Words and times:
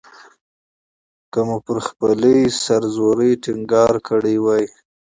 که 1.31 1.39
مو 1.47 1.57
پر 1.65 1.77
خپلې 1.87 2.35
سر 2.63 2.81
زورۍ 2.95 3.31
ټینګار 3.43 3.93
کړی 4.07 4.35
وای. 4.43 4.63